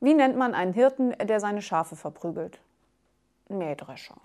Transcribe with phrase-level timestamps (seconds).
[0.00, 2.60] Wie nennt man einen Hirten, der seine Schafe verprügelt?
[3.48, 4.16] Mähdrescher.